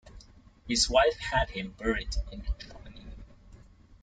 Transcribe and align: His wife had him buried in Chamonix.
His 0.67 0.89
wife 0.89 1.13
had 1.19 1.51
him 1.51 1.75
buried 1.77 2.15
in 2.31 2.41
Chamonix. 2.59 3.05